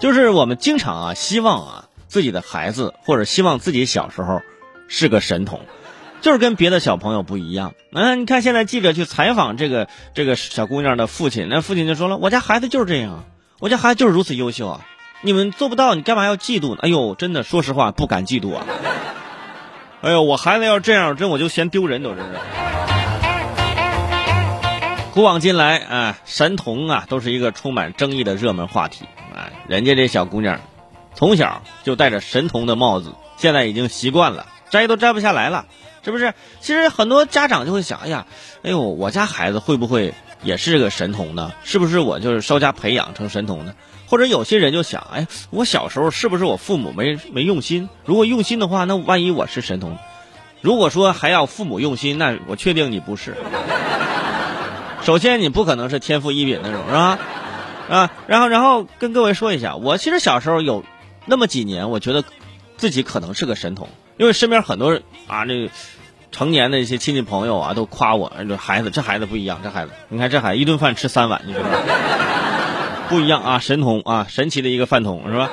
[0.00, 4.40] 就是我们经常啊，希望啊自己的孩子或者希望自己小时候
[4.88, 5.60] 是个神童，
[6.22, 7.74] 就是跟别的小朋友不一样。
[7.92, 13.24] 嗯，你看现在记者去采访这个这个小姑娘的父亲，那父亲就说了：“我家孩子就是这样，
[13.58, 14.80] 我家孩子就是如此优秀啊！
[15.20, 18.64] 你们做不到，你干嘛要嫉妒呢？”哎呦，真的，说实话，不敢嫉妒啊。
[20.00, 22.32] 哎呦，我孩子要这样，真我就嫌丢人都，真是。
[25.12, 29.04] 古往今来啊，神童啊，都是一个充满争议的热门话题。
[29.68, 30.60] 人家这小姑娘，
[31.14, 35.66] 从小就戴着神童的帽子，现在已经习惯了，摘都摘不下来了，
[36.04, 36.34] 是不是？
[36.60, 38.26] 其实很多家长就会想，哎呀，
[38.62, 41.52] 哎呦，我家孩子会不会也是个神童呢？
[41.62, 43.74] 是不是我就是稍加培养成神童呢？
[44.06, 47.88] 或者有些人就想，哎，我小时候是不是我父母没没用心？
[48.04, 49.96] 如果用心的话，那万一我是神童？
[50.60, 53.36] 如果说还要父母用心，那我确定你不是。
[55.02, 57.18] 首先，你不可能是天赋异禀那种，是吧？
[57.90, 60.84] 啊，然后，然后跟各位说一下，我其实小时候有
[61.26, 62.22] 那么几年，我觉得
[62.76, 65.68] 自己可能是个神童，因为身边很多人啊，这
[66.30, 71.76] 成年的一些亲戚朋友啊，都夸我，这孩子，这孩子不一样，这孩子，你看这孩子一顿饭吃三碗，你知道吗？
[73.08, 75.50] 不一样啊，神童啊，神奇的一个饭桶是吧？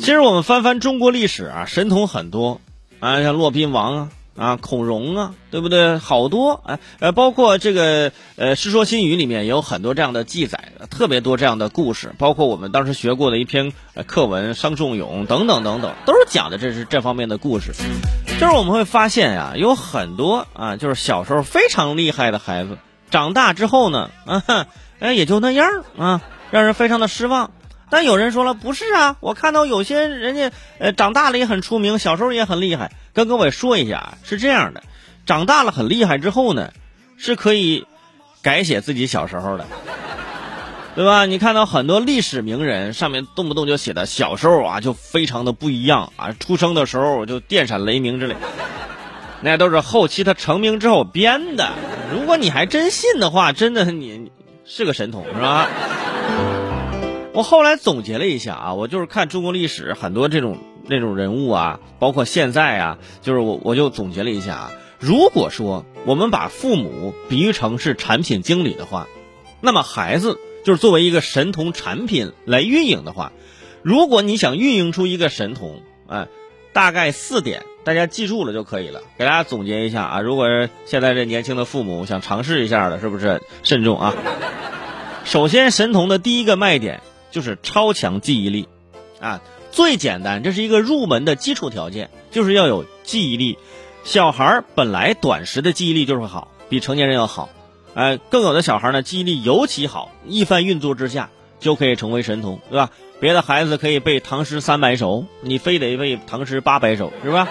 [0.00, 2.62] 其实我们翻翻中国历史啊，神童很多
[3.00, 5.98] 啊，像骆宾王啊啊，孔融啊，对不对？
[5.98, 13.72] 好多啊，呃，包括这个呃《世说新语》里面也有很多这样的记载，特别多这样的故事，包括我们当时学过的一篇
[14.06, 17.72] 课文《商仲永》等等等等，都是讲的这是这方面的故事。
[18.40, 22.76] 就是我们会发现呀，有很多啊，就是小时候非常厉害的孩子，
[23.10, 24.66] 长大之后呢，啊，
[24.98, 27.52] 哎，也就那样啊，让人非常的失望。
[27.90, 32.92] 但有人说了，不是啊，我看到有些人家呃长大了也很出名，小时候也很厉害。
[33.12, 34.82] 跟各位说一下，是这样的，
[35.26, 36.72] 长大了很厉害之后呢，
[37.16, 37.86] 是可以
[38.42, 39.66] 改写自己小时候的。
[40.96, 41.26] 对吧？
[41.26, 48.36] 你看到很多历史名人上面动不动就写的小时候啊，就非常的不一样啊，出生的时候就电闪雷鸣之类，
[49.40, 51.72] 那都是后期他成名之后编的。
[52.12, 54.30] 如果你还真信的话，真的你
[54.64, 55.68] 是个神童是吧？
[57.34, 69.06] 我后来总结了一下啊，我就是看中国历史很多这种那种人物啊，包括现在啊，就是我我就总结了一下啊，如果说我们把父母比喻成是产品经理的话，
[69.60, 70.38] 那么孩子。
[70.64, 73.32] 就是作为一个神童产品来运营的话，
[73.82, 76.26] 如果你想运营出一个神童，哎，
[76.72, 79.02] 大概四点，大家记住了就可以了。
[79.18, 84.14] 给大家总结一下啊，如果是现在这年轻的父母想尝试一下的，是不是慎重啊？
[85.26, 87.02] 首先，神童的第一个卖点
[87.34, 88.68] 就是超强记忆力，
[89.18, 93.58] 啊，最简单，这是一个入门的基础条件，就是要有记忆力。
[94.04, 97.48] 小孩本来短时的记忆力就是好，比成年人要好。
[97.94, 102.90] 哎，更有的小孩呢，记忆力尤其好，一番运作之下就可以成为神童，对吧？
[103.18, 107.48] 别的孩子可以背唐诗三百首，你非得背唐诗八百首，是吧？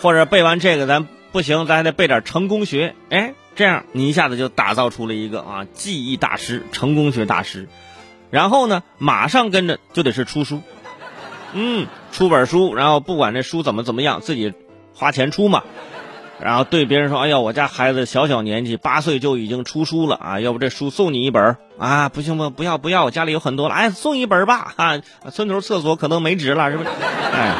[0.00, 7.68] 或者背完这个咱不行，咱还得背点成功学，哎，这样你一下子就打造出了一个啊记忆大师、成功学大师。
[8.34, 10.60] 然后呢，马上跟着就得是出书，
[11.52, 14.52] 嗯，出本书，然后不管这书怎么怎么样，自己
[14.92, 15.62] 花钱出嘛。
[16.40, 20.40] 然后对别人说：“哎呀，我家孩子小小年纪八岁就已经出书了啊！
[20.40, 22.08] 要不这书送你一本啊？
[22.08, 23.74] 不行不不要不要，我家里有很多了。
[23.76, 24.98] 哎，送一本吧啊！
[25.30, 26.90] 村头厕所可能没纸了，是不是？
[27.32, 27.54] 哎。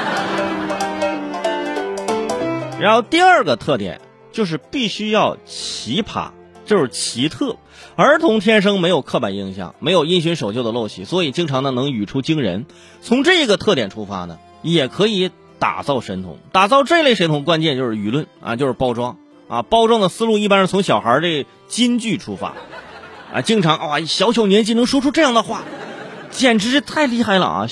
[2.80, 4.00] 然后第二个特点
[4.32, 6.30] 就是必须要奇葩，
[6.64, 7.56] 就是奇特。
[7.96, 12.66] 儿童天生没有刻板印象，没有因循守旧的陋习，所以经常呢能语出惊人。
[13.00, 19.16] 从这个特点出发呢，也可以。”打造神童，打造这类神童，关键就是舆论啊，就是包装
[19.48, 19.62] 啊。
[19.62, 22.54] 包装的思路一般是从小孩的金句出发
[23.32, 25.62] 啊，经常啊，小小年纪能说出这样的话，
[26.30, 27.68] 简直是太厉害了啊！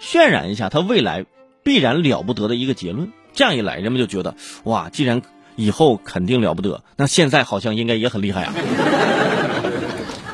[0.00, 1.26] 渲染一下他未来
[1.64, 3.12] 必然了不得的一个结论。
[3.34, 5.20] 这样一来，人们就觉得哇，既然
[5.56, 8.54] 以后肯定了不得，那现在好像应该也很厉害啊。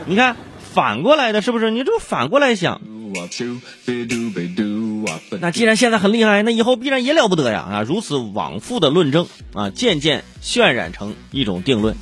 [0.06, 1.70] 你看，反过来的是不是？
[1.70, 2.80] 你这反过来想。
[5.40, 7.66] 那既然现在很厉害，那以后必然也了不得呀！
[7.70, 11.96] 啊，如此往复的论证啊，渐渐渲染成一种定论。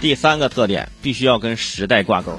[0.00, 2.38] 第三个特点，必须要跟时代挂钩。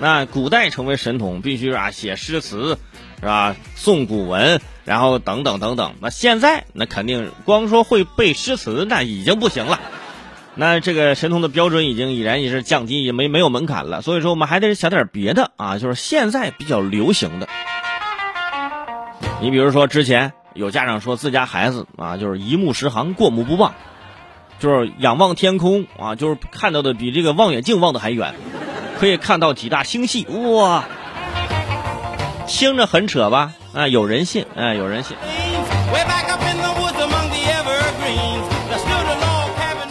[0.00, 2.78] 那古代成为神童，必须啊写诗词，
[3.20, 3.56] 是吧？
[3.76, 5.94] 诵古文，然后等等等等。
[6.00, 9.80] 那现在，那肯定光说会背诗词，那已经不行了。
[10.54, 14.02] 那这个神童的标准已经已然也是降低，也没没有门槛了。
[14.02, 17.48] 所以说，我们还得想点别的啊，就是现在比较流行的。
[19.40, 23.74] 你比如说之前有家长说自家孩子啊，就是一目十行，过目不忘，
[24.58, 28.34] 就是仰望天空啊，就是看到的比这个望远镜望的还远，
[28.98, 30.84] 可以看到几大星系，哇，
[32.46, 33.52] 听着很扯吧？
[33.72, 35.16] 啊，有人信，哎，有人信。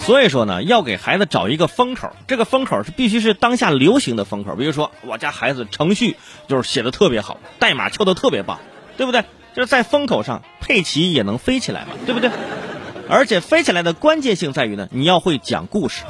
[0.01, 4.56] 所以说呢，要给孩子找一个风口，这个风口是必须是当下流行的风口。
[4.56, 6.15] 比如说，我家孩子程序
[6.48, 8.59] 就是写的特别好，代码敲的特别棒，
[8.95, 9.24] 对不对？
[9.54, 12.30] 就是在风口上，佩奇也能飞起来嘛，对不对？
[13.09, 16.04] 而且飞起来的关键性在于呢，你要会讲故事。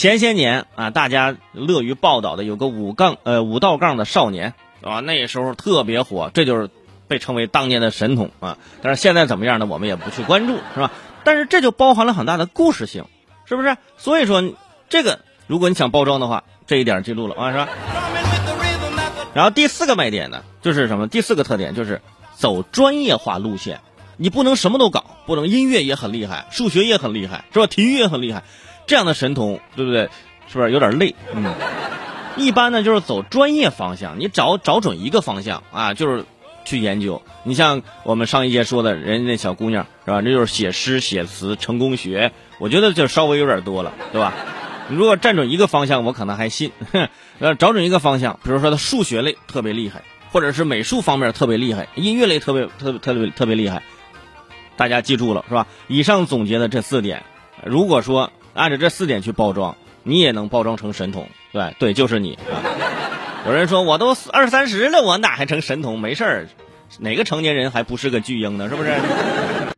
[0.00, 6.70] 前些年啊，大家乐于报道的有个五杠呃五道杠的少年啊，那时候特别火，这就是
[7.06, 8.56] 被称为当年的神童啊。
[8.80, 9.66] 但是现在怎么样呢？
[9.66, 10.90] 我们也不去关注，是吧？
[11.22, 13.04] 但是这就包含了很大的故事性，
[13.44, 13.76] 是不是？
[13.98, 14.42] 所以说，
[14.88, 17.68] 这个如果你想包装的话，这一点记录了啊，是吧？
[19.34, 21.08] 然后第四个卖点呢，就是什么？
[21.08, 22.00] 第四个特点就是
[22.36, 23.80] 走专业化路线，
[24.16, 27.66] 你不能什么都搞，不能音乐也很厉害，数学也很厉害，是吧？
[27.66, 28.44] 体育也很厉害，
[28.86, 30.08] 这样的神童，对不对？
[30.48, 31.14] 是不是有点累？
[31.34, 31.54] 嗯，
[32.36, 36.24] 一般呢就是走专业方向，你找找准一个方向啊，就是。
[36.62, 40.20] 去研究，你像我们上一节说的，人家那小姑娘是吧？
[40.20, 44.34] 这就是写诗写词成功学，我觉得就稍微有点多了，对吧？
[44.88, 46.70] 你如果站准一个方向，我可能还信。
[47.38, 53.82] 呃， 找准一个方向，比如说他数学类特别厉害，或者是美术方面特别厉害，音乐类特别特别特别特别厉害，
[54.76, 55.66] 大家记住了是吧？
[55.88, 57.24] 以上总结的这四点，
[57.64, 62.38] 如果说按照这四点去包装，你也能包装成神童，对对，就是你。
[63.46, 65.98] 有人说我都二三十了，我哪还成神童？
[65.98, 66.48] 没事儿，
[66.98, 68.68] 哪个成年人还不是个巨婴呢？
[68.68, 68.90] 是不是？